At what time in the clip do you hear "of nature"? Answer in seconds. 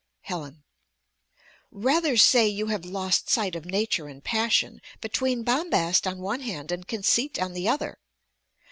3.55-4.07